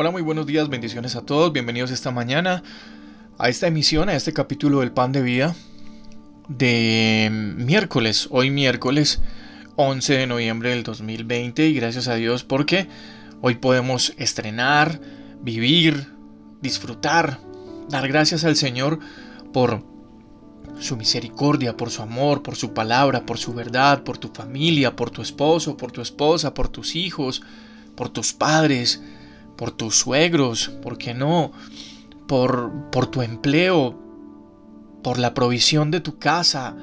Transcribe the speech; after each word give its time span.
Hola, 0.00 0.12
muy 0.12 0.22
buenos 0.22 0.46
días, 0.46 0.70
bendiciones 0.70 1.14
a 1.14 1.26
todos, 1.26 1.52
bienvenidos 1.52 1.90
esta 1.90 2.10
mañana 2.10 2.62
a 3.36 3.50
esta 3.50 3.66
emisión, 3.66 4.08
a 4.08 4.14
este 4.14 4.32
capítulo 4.32 4.80
del 4.80 4.92
Pan 4.92 5.12
de 5.12 5.20
Vida 5.20 5.54
de 6.48 7.28
miércoles, 7.30 8.26
hoy 8.30 8.50
miércoles 8.50 9.20
11 9.76 10.14
de 10.14 10.26
noviembre 10.26 10.70
del 10.70 10.84
2020 10.84 11.66
y 11.66 11.74
gracias 11.74 12.08
a 12.08 12.14
Dios 12.14 12.44
porque 12.44 12.88
hoy 13.42 13.56
podemos 13.56 14.14
estrenar, 14.16 15.02
vivir, 15.42 16.06
disfrutar, 16.62 17.38
dar 17.90 18.08
gracias 18.08 18.44
al 18.44 18.56
Señor 18.56 19.00
por 19.52 19.84
su 20.78 20.96
misericordia, 20.96 21.76
por 21.76 21.90
su 21.90 22.00
amor, 22.00 22.42
por 22.42 22.56
su 22.56 22.72
palabra, 22.72 23.26
por 23.26 23.36
su 23.36 23.52
verdad, 23.52 24.02
por 24.02 24.16
tu 24.16 24.28
familia, 24.28 24.96
por 24.96 25.10
tu 25.10 25.20
esposo, 25.20 25.76
por 25.76 25.92
tu 25.92 26.00
esposa, 26.00 26.54
por 26.54 26.68
tus 26.68 26.96
hijos, 26.96 27.42
por 27.96 28.08
tus 28.08 28.32
padres, 28.32 29.02
por 29.60 29.72
tus 29.72 29.94
suegros, 29.94 30.70
¿por 30.82 30.96
qué 30.96 31.12
no? 31.12 31.52
Por, 32.26 32.72
por 32.90 33.08
tu 33.08 33.20
empleo, 33.20 33.94
por 35.02 35.18
la 35.18 35.34
provisión 35.34 35.90
de 35.90 36.00
tu 36.00 36.18
casa, 36.18 36.74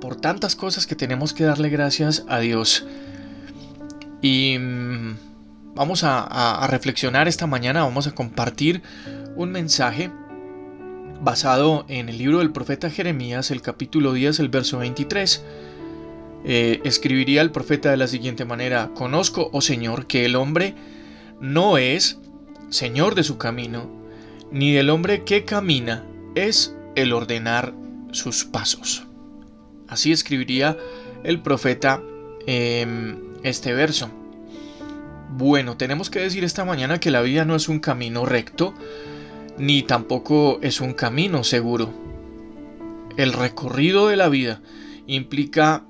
por 0.00 0.14
tantas 0.14 0.54
cosas 0.54 0.86
que 0.86 0.94
tenemos 0.94 1.34
que 1.34 1.42
darle 1.42 1.70
gracias 1.70 2.24
a 2.28 2.38
Dios. 2.38 2.86
Y 4.22 4.58
mm, 4.60 5.16
vamos 5.74 6.04
a, 6.04 6.64
reflexionar 6.68 7.26
esta 7.26 7.48
mañana, 7.48 7.82
vamos 7.82 8.06
a 8.06 8.14
compartir 8.14 8.80
un 9.34 9.50
mensaje 9.50 10.12
basado 11.20 11.84
en 11.88 12.08
el 12.08 12.16
libro 12.16 12.38
del 12.38 12.52
profeta 12.52 12.90
Jeremías, 12.90 13.50
el 13.50 13.60
capítulo 13.60 14.12
10, 14.12 14.38
el 14.38 14.48
verso 14.50 14.78
23. 14.78 15.44
Eh, 16.44 16.80
escribiría 16.84 17.42
el 17.42 17.50
profeta 17.50 17.90
de 17.90 17.96
la 17.96 18.06
siguiente 18.06 18.44
manera, 18.44 18.92
conozco, 18.94 19.50
oh 19.52 19.60
Señor, 19.60 20.06
que 20.06 20.26
el 20.26 20.36
hombre 20.36 20.76
no 21.40 21.78
es 21.78 22.18
Señor 22.70 23.14
de 23.14 23.24
su 23.24 23.38
camino, 23.38 23.88
ni 24.50 24.72
del 24.72 24.90
hombre 24.90 25.24
que 25.24 25.44
camina 25.44 26.04
es 26.34 26.74
el 26.96 27.12
ordenar 27.12 27.74
sus 28.12 28.44
pasos. 28.44 29.06
Así 29.88 30.12
escribiría 30.12 30.76
el 31.24 31.40
profeta 31.40 32.02
este 32.46 33.74
verso. 33.74 34.10
Bueno, 35.30 35.76
tenemos 35.76 36.08
que 36.08 36.20
decir 36.20 36.44
esta 36.44 36.64
mañana 36.64 36.98
que 36.98 37.10
la 37.10 37.20
vida 37.20 37.44
no 37.44 37.54
es 37.54 37.68
un 37.68 37.78
camino 37.78 38.24
recto, 38.24 38.74
ni 39.58 39.82
tampoco 39.82 40.58
es 40.62 40.80
un 40.80 40.94
camino 40.94 41.44
seguro. 41.44 41.90
El 43.16 43.32
recorrido 43.32 44.08
de 44.08 44.16
la 44.16 44.28
vida 44.28 44.62
implica 45.06 45.84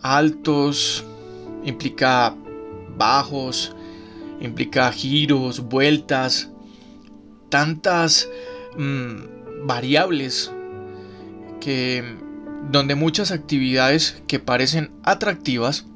altos, 0.00 1.04
implica 1.64 2.34
bajos, 2.96 3.74
implica 4.40 4.90
giros, 4.92 5.60
vueltas, 5.60 6.50
tantas 7.48 8.28
mm, 8.76 9.66
variables 9.66 10.52
que 11.60 12.02
donde 12.70 12.94
muchas 12.94 13.30
actividades 13.30 14.22
que 14.26 14.38
parecen 14.38 14.90
atractivas 15.02 15.86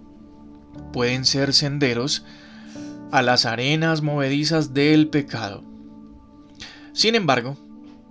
pueden 0.93 1.25
ser 1.25 1.53
senderos 1.53 2.25
a 3.11 3.23
las 3.23 3.47
arenas 3.47 4.03
movedizas 4.03 4.75
del 4.75 5.09
pecado. 5.09 5.65
Sin 6.93 7.15
embargo, 7.15 7.57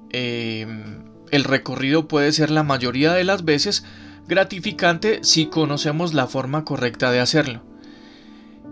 em, 0.10 1.04
el 1.32 1.44
recorrido 1.44 2.08
puede 2.08 2.32
ser 2.32 2.52
la 2.52 2.64
mayoría 2.64 3.14
de 3.14 3.24
las 3.24 3.46
veces 3.46 3.84
gratificante 4.28 5.20
si 5.24 5.48
conocemos 5.48 6.14
la 6.14 6.28
forma 6.28 6.64
correcta 6.66 7.12
de 7.12 7.20
hacerlo. 7.20 7.64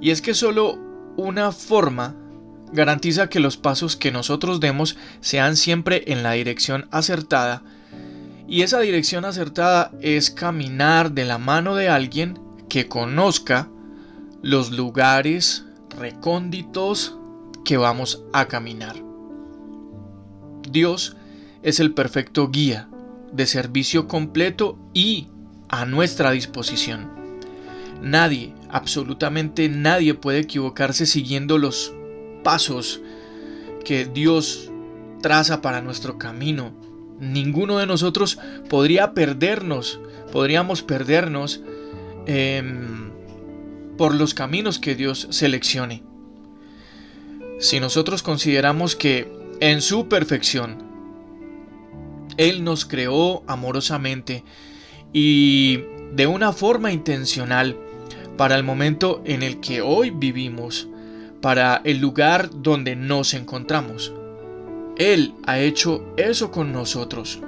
Y 0.02 0.12
es 0.12 0.22
que 0.22 0.34
solo 0.34 0.80
una 1.18 1.52
forma 1.52 2.16
garantiza 2.72 3.30
que 3.30 3.40
los 3.40 3.58
pasos 3.58 3.96
que 3.96 4.12
nosotros 4.12 4.60
demos 4.60 4.98
sean 5.22 5.56
siempre 5.56 6.04
en 6.08 6.24
la 6.24 6.34
dirección 6.34 6.88
acertada. 6.92 7.64
Y 8.48 8.62
esa 8.62 8.80
dirección 8.80 9.26
acertada 9.26 9.92
es 10.02 10.30
caminar 10.30 11.12
de 11.12 11.26
la 11.26 11.38
mano 11.38 11.76
de 11.76 11.90
alguien 11.90 12.40
que 12.70 12.88
conozca 12.88 13.70
los 14.42 14.72
lugares 14.72 15.66
recónditos 15.98 17.18
que 17.64 17.78
vamos 17.78 18.24
a 18.34 18.48
caminar. 18.48 18.96
Dios 20.70 21.16
es 21.64 21.80
el 21.80 21.94
perfecto 21.94 22.50
guía 22.50 22.88
de 23.32 23.48
servicio 23.48 24.08
completo 24.08 24.78
y 24.94 25.30
a 25.70 25.86
nuestra 25.86 26.32
disposición. 26.32 27.10
Nadie, 28.02 28.54
absolutamente 28.76 29.70
nadie 29.70 30.16
puede 30.16 30.40
equivocarse 30.40 31.06
siguiendo 31.06 31.58
los 31.58 31.94
pasos 32.44 33.00
que 33.86 34.04
Dios 34.04 34.70
traza 35.22 35.62
para 35.62 35.82
nuestro 35.82 36.18
camino. 36.18 36.74
Ninguno 37.22 37.78
de 37.78 37.86
nosotros 37.86 38.38
podría 38.68 39.14
perdernos, 39.14 40.02
podríamos 40.34 40.82
perdernos 40.82 41.62
em, 42.26 43.12
por 43.98 44.14
los 44.14 44.34
caminos 44.34 44.78
que 44.78 44.94
Dios 44.94 45.30
seleccione. 45.30 46.04
Si 47.60 47.80
nosotros 47.80 48.24
consideramos 48.24 48.98
que 48.98 49.32
en 49.62 49.82
su 49.82 50.10
perfección. 50.10 50.84
Él 52.36 52.66
nos 52.66 52.84
creó 52.84 53.42
amorosamente 53.48 54.44
y 55.14 55.80
de 56.12 56.28
una 56.28 56.52
forma 56.52 56.92
intencional 56.92 57.78
para 58.38 58.56
el 58.56 58.64
momento 58.64 59.22
en 59.26 59.44
el 59.44 59.60
que 59.60 59.82
hoy 59.82 60.10
vivimos, 60.10 60.88
para 61.42 61.82
el 61.84 62.00
lugar 62.00 62.50
donde 62.54 62.96
nos 62.96 63.34
encontramos. 63.34 64.14
Él 64.98 65.34
ha 65.46 65.60
hecho 65.60 66.14
eso 66.18 66.52
con 66.52 66.72
nosotros. 66.72 67.40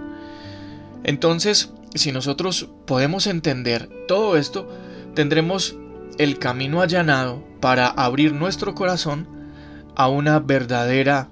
Entonces, 1.04 1.72
si 1.96 2.12
nosotros 2.12 2.70
podemos 2.86 3.28
entender 3.28 3.90
todo 4.08 4.38
esto, 4.38 4.70
tendremos 5.14 5.76
el 6.18 6.40
camino 6.40 6.82
allanado 6.82 7.44
para 7.60 7.88
abrir 7.88 8.34
nuestro 8.34 8.76
corazón 8.76 9.28
a 9.96 10.10
una 10.10 10.40
verdadera 10.40 11.30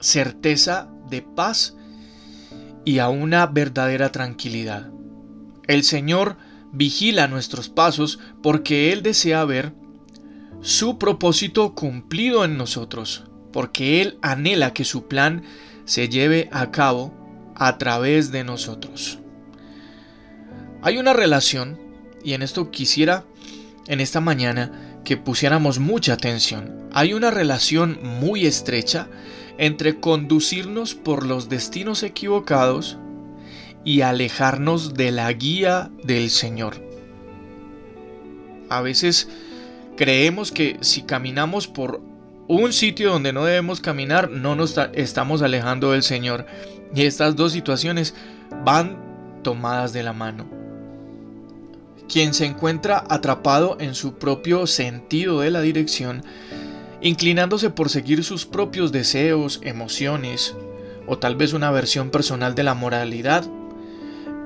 certeza 0.00 0.88
de 1.08 1.22
paz 1.22 1.74
y 2.84 2.98
a 2.98 3.08
una 3.08 3.46
verdadera 3.46 4.12
tranquilidad. 4.12 4.90
El 5.66 5.84
Señor 5.84 6.36
vigila 6.74 7.28
nuestros 7.28 7.68
pasos 7.68 8.18
porque 8.42 8.92
Él 8.92 9.02
desea 9.02 9.44
ver 9.44 9.72
su 10.60 10.98
propósito 10.98 11.74
cumplido 11.74 12.44
en 12.44 12.56
nosotros, 12.56 13.24
porque 13.52 14.02
Él 14.02 14.18
anhela 14.22 14.72
que 14.72 14.84
su 14.84 15.06
plan 15.06 15.44
se 15.84 16.08
lleve 16.08 16.48
a 16.52 16.70
cabo 16.70 17.14
a 17.54 17.78
través 17.78 18.32
de 18.32 18.44
nosotros. 18.44 19.18
Hay 20.82 20.98
una 20.98 21.12
relación, 21.12 21.78
y 22.24 22.32
en 22.32 22.42
esto 22.42 22.70
quisiera 22.70 23.24
en 23.86 24.00
esta 24.00 24.20
mañana 24.20 25.00
que 25.04 25.16
pusiéramos 25.16 25.78
mucha 25.78 26.14
atención. 26.14 26.88
Hay 26.92 27.12
una 27.12 27.30
relación 27.30 27.98
muy 28.02 28.46
estrecha 28.46 29.08
entre 29.58 30.00
conducirnos 30.00 30.94
por 30.94 31.26
los 31.26 31.48
destinos 31.48 32.02
equivocados 32.02 32.98
y 33.84 34.00
alejarnos 34.00 34.94
de 34.94 35.10
la 35.10 35.32
guía 35.32 35.90
del 36.02 36.30
Señor. 36.30 36.76
A 38.68 38.80
veces 38.80 39.28
creemos 39.96 40.52
que 40.52 40.78
si 40.80 41.02
caminamos 41.02 41.68
por 41.68 42.00
un 42.48 42.72
sitio 42.72 43.10
donde 43.10 43.32
no 43.32 43.44
debemos 43.44 43.80
caminar, 43.80 44.30
no 44.30 44.54
nos 44.54 44.76
estamos 44.94 45.42
alejando 45.42 45.92
del 45.92 46.02
Señor. 46.02 46.46
Y 46.94 47.02
estas 47.02 47.36
dos 47.36 47.52
situaciones 47.52 48.14
van 48.64 48.98
tomadas 49.42 49.92
de 49.92 50.02
la 50.02 50.12
mano. 50.12 50.46
Quien 52.08 52.34
se 52.34 52.44
encuentra 52.44 53.04
atrapado 53.08 53.76
en 53.80 53.94
su 53.94 54.14
propio 54.14 54.66
sentido 54.66 55.40
de 55.40 55.50
la 55.50 55.60
dirección 55.60 56.22
inclinándose 57.04 57.68
por 57.68 57.90
seguir 57.90 58.24
sus 58.24 58.46
propios 58.46 58.90
deseos, 58.90 59.60
emociones 59.62 60.54
o 61.06 61.18
tal 61.18 61.36
vez 61.36 61.52
una 61.52 61.70
versión 61.70 62.10
personal 62.10 62.54
de 62.54 62.62
la 62.62 62.74
moralidad, 62.74 63.44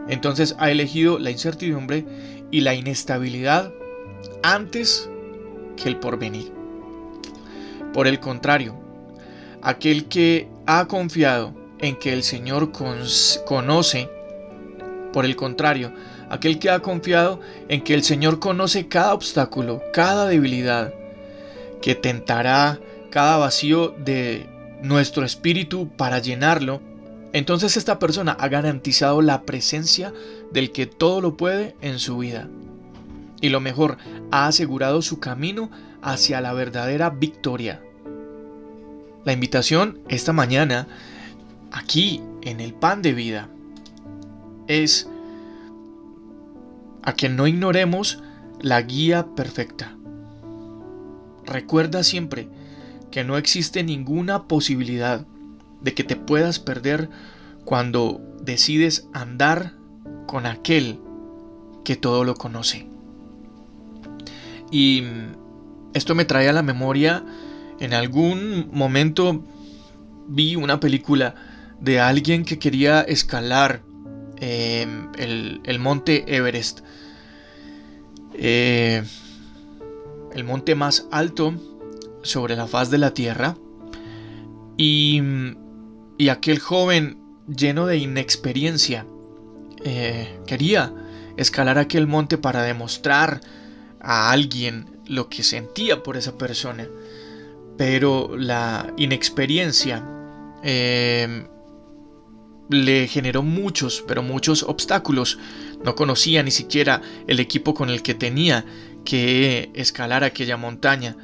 entonces 0.09 0.55
ha 0.59 0.71
elegido 0.71 1.19
la 1.19 1.31
incertidumbre 1.31 2.05
y 2.51 2.61
la 2.61 2.75
inestabilidad 2.75 3.73
antes 4.43 5.09
que 5.77 5.89
el 5.89 5.97
porvenir. 5.97 6.53
Por 7.93 8.07
el 8.07 8.21
contrario, 8.21 8.75
aquel 9.63 10.07
que 10.07 10.49
ha 10.67 10.87
confiado 10.87 11.55
en 11.79 11.97
que 11.97 12.13
el 12.13 12.23
Señor 12.23 12.73
conoce, 12.73 14.11
por 15.13 15.25
el 15.25 15.37
contrario, 15.37 15.93
aquel 16.31 16.59
que 16.59 16.71
ha 16.71 16.81
confiado 16.81 17.41
en 17.69 17.83
que 17.83 17.95
el 17.95 18.03
Señor 18.03 18.39
conoce 18.39 18.89
cada 18.89 19.15
obstáculo, 19.15 19.83
cada 19.93 20.27
debilidad, 20.27 20.93
que 21.81 21.95
tentará 21.95 22.81
cada 23.11 23.37
vacío 23.37 23.95
de 23.99 24.47
nuestro 24.83 25.25
espíritu 25.25 25.89
para 25.97 26.19
llenarlo, 26.19 26.81
entonces 27.33 27.77
esta 27.77 27.99
persona 27.99 28.33
ha 28.33 28.49
garantizado 28.49 29.21
la 29.23 29.43
presencia 29.43 30.13
del 30.53 30.73
que 30.73 30.87
todo 30.87 31.21
lo 31.21 31.37
puede 31.37 31.77
en 31.81 31.99
su 31.99 32.19
vida. 32.19 32.49
Y 33.41 33.51
lo 33.51 33.61
mejor, 33.61 33.99
ha 34.31 34.47
asegurado 34.47 35.03
su 35.03 35.21
camino 35.21 35.71
hacia 36.03 36.41
la 36.41 36.53
verdadera 36.53 37.11
victoria. 37.11 37.83
la 39.25 39.33
invitación 39.33 39.99
esta 40.09 40.33
mañana, 40.33 40.89
aquí 41.71 42.23
en 42.41 42.61
el 42.61 42.73
pan 42.73 43.03
de 43.03 43.13
vida, 43.13 43.49
es 44.69 45.07
a 47.03 47.13
que 47.13 47.29
no 47.29 47.47
ignoremos 47.47 48.23
la 48.61 48.81
guía 48.83 49.27
perfecta. 49.35 49.95
Recuerda 51.45 52.05
siempre 52.05 52.49
que 53.11 53.25
no 53.25 53.37
existe 53.37 53.83
ninguna 53.83 54.45
posibilidad 54.45 55.27
de 55.81 55.95
que 55.95 56.05
te 56.05 56.17
puedas 56.17 56.59
perder 56.59 57.09
cuando 57.65 58.21
decides 58.41 59.09
andar 59.13 59.75
con 60.27 60.47
aquel 60.47 61.01
que 61.85 61.97
todo 61.97 62.25
lo 62.25 62.35
conoce. 62.35 62.87
Y 64.71 65.05
esto 65.95 66.15
me 66.15 66.25
trae 66.25 66.49
a 66.49 66.53
la 66.53 66.63
memoria, 66.63 67.25
en 67.81 67.95
algún 67.95 68.69
momento 68.73 69.45
vi 70.27 70.57
una 70.57 70.81
película 70.81 71.35
de 71.81 72.01
alguien 72.01 72.45
que 72.45 72.59
quería 72.59 73.01
escalar 73.01 73.83
em, 74.37 75.09
el, 75.17 75.79
monte 75.79 76.25
Everest. 76.35 76.81
Eh, 78.35 79.03
el 80.35 80.45
monte 80.45 80.75
más 80.75 81.07
alto 81.11 81.55
sobre 82.23 82.57
la 82.57 82.67
faz 82.67 82.91
de 82.91 82.99
la 82.99 83.15
tierra. 83.15 83.57
Y, 84.77 85.21
y 86.19 86.29
aquel 86.29 86.59
joven 86.59 87.17
lleno 87.47 87.87
de 87.87 87.97
inexperiencia 87.97 89.07
eh, 89.85 90.39
quería 90.47 90.93
escalar 91.37 91.79
aquel 91.79 92.09
monte 92.09 92.37
para 92.37 92.63
demostrar 92.63 93.41
a 94.01 94.31
alguien 94.33 94.87
lo 95.07 95.29
que 95.29 95.45
sentía 95.45 96.03
por 96.03 96.17
esa 96.17 96.37
persona. 96.37 96.89
Pero 97.77 98.37
la 98.37 98.93
inexperiencia 98.97 100.05
em, 100.65 101.47
le 102.69 103.07
generó 103.07 103.45
muchos, 103.45 104.05
pero 104.07 104.23
muchos 104.23 104.65
obstáculos. 104.65 105.39
No 105.85 105.95
conocía 105.95 106.43
ni 106.43 106.51
siquiera 106.51 107.01
el 107.29 107.39
equipo 107.39 107.73
con 107.73 107.89
el 107.89 108.03
que 108.03 108.15
tenía 108.15 108.65
que 109.05 109.71
escalar 109.75 110.25
aquella 110.25 110.57
montaña. 110.57 111.17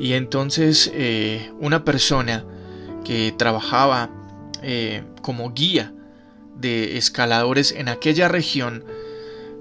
Y 0.00 0.14
entonces 0.14 0.90
eh, 0.92 1.52
una 1.60 1.84
persona 1.84 2.44
que 3.06 3.32
trabajaba 3.38 4.10
eh, 4.62 5.04
como 5.22 5.52
guía 5.52 5.92
de 6.56 6.96
escaladores 6.98 7.70
en 7.70 7.88
aquella 7.88 8.26
región, 8.26 8.84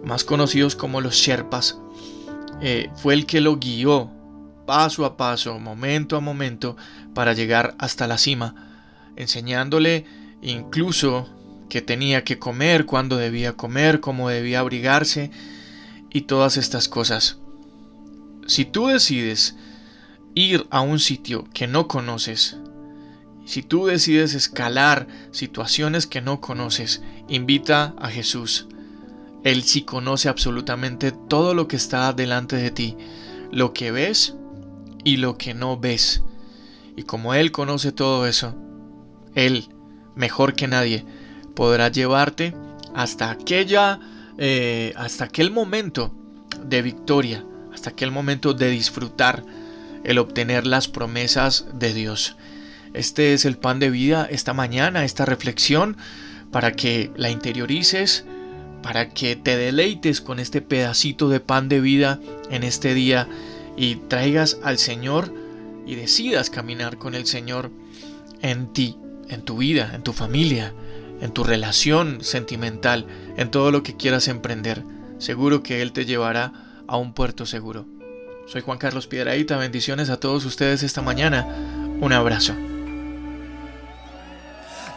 más 0.03 0.23
conocidos 0.23 0.75
como 0.75 0.99
los 0.99 1.13
Sherpas, 1.13 1.77
eh, 2.59 2.89
fue 2.95 3.13
el 3.13 3.27
que 3.27 3.41
lo 3.41 3.57
guió 3.57 4.09
paso 4.65 5.05
a 5.05 5.15
paso, 5.15 5.59
momento 5.59 6.17
a 6.17 6.21
momento, 6.21 6.75
para 7.13 7.33
llegar 7.33 7.75
hasta 7.77 8.07
la 8.07 8.17
cima, 8.17 8.55
enseñándole 9.15 10.05
incluso 10.41 11.29
que 11.69 11.83
tenía 11.83 12.23
que 12.23 12.39
comer, 12.39 12.87
cuándo 12.87 13.15
debía 13.15 13.53
comer, 13.53 13.99
cómo 13.99 14.29
debía 14.29 14.61
abrigarse 14.61 15.29
y 16.09 16.21
todas 16.21 16.57
estas 16.57 16.89
cosas. 16.89 17.37
Si 18.47 18.65
tú 18.65 18.87
decides 18.87 19.55
ir 20.33 20.65
a 20.71 20.81
un 20.81 20.97
sitio 20.99 21.47
que 21.53 21.67
no 21.67 21.87
conoces, 21.87 22.57
si 23.45 23.61
tú 23.61 23.85
decides 23.85 24.33
escalar 24.33 25.07
situaciones 25.31 26.07
que 26.07 26.21
no 26.21 26.41
conoces, 26.41 27.03
invita 27.27 27.93
a 27.99 28.09
Jesús. 28.09 28.67
Él 29.43 29.61
sí 29.63 29.83
conoce 29.83 30.27
absolutamente 30.29 31.11
todo 31.11 31.53
lo 31.53 31.67
que 31.67 31.75
está 31.75 32.11
delante 32.13 32.55
de 32.55 32.71
ti, 32.71 32.97
lo 33.51 33.73
que 33.73 33.91
ves 33.91 34.35
y 35.03 35.17
lo 35.17 35.37
que 35.37 35.53
no 35.53 35.77
ves. 35.77 36.23
Y 36.97 37.03
como 37.03 37.35
Él 37.35 37.51
conoce 37.51 37.91
todo 37.91 38.25
eso, 38.25 38.55
Él, 39.35 39.69
mejor 40.15 40.55
que 40.55 40.67
nadie, 40.67 41.05
podrá 41.53 41.89
llevarte 41.89 42.55
hasta 42.95 43.29
aquella, 43.29 43.99
eh, 44.39 44.93
hasta 44.95 45.25
aquel 45.25 45.51
momento 45.51 46.11
de 46.65 46.81
victoria, 46.81 47.45
hasta 47.71 47.91
aquel 47.91 48.09
momento 48.09 48.55
de 48.55 48.71
disfrutar 48.71 49.43
el 50.03 50.17
obtener 50.17 50.65
las 50.65 50.87
promesas 50.87 51.67
de 51.73 51.93
Dios. 51.93 52.35
Este 52.95 53.33
es 53.33 53.43
el 53.45 53.57
pan 53.57 53.79
de 53.79 53.89
vida 53.89 54.27
esta 54.29 54.53
mañana, 54.53 55.03
esta 55.03 55.25
reflexión, 55.25 55.97
para 56.51 56.71
que 56.71 57.11
la 57.17 57.29
interiorices, 57.29 58.25
para 58.81 59.09
que 59.09 59.35
te 59.35 59.57
deleites 59.57 60.21
con 60.21 60.39
este 60.39 60.61
pedacito 60.61 61.27
de 61.27 61.41
pan 61.41 61.67
de 61.67 61.81
vida 61.81 62.19
en 62.49 62.63
este 62.63 62.93
día 62.93 63.27
y 63.75 63.95
traigas 63.95 64.59
al 64.63 64.77
Señor 64.77 65.33
y 65.85 65.95
decidas 65.95 66.49
caminar 66.49 66.97
con 66.97 67.15
el 67.15 67.25
Señor 67.25 67.71
en 68.41 68.71
ti, 68.71 68.97
en 69.27 69.41
tu 69.41 69.57
vida, 69.57 69.91
en 69.93 70.01
tu 70.03 70.13
familia, 70.13 70.73
en 71.19 71.31
tu 71.31 71.43
relación 71.43 72.23
sentimental, 72.23 73.07
en 73.35 73.51
todo 73.51 73.71
lo 73.71 73.83
que 73.83 73.97
quieras 73.97 74.29
emprender. 74.29 74.83
Seguro 75.17 75.63
que 75.63 75.81
Él 75.81 75.91
te 75.91 76.05
llevará 76.05 76.53
a 76.87 76.95
un 76.95 77.13
puerto 77.13 77.45
seguro. 77.45 77.87
Soy 78.47 78.61
Juan 78.61 78.77
Carlos 78.77 79.07
Piedraíta, 79.07 79.57
bendiciones 79.57 80.09
a 80.09 80.19
todos 80.19 80.45
ustedes 80.45 80.83
esta 80.83 81.01
mañana. 81.01 81.45
Un 81.99 82.13
abrazo. 82.13 82.53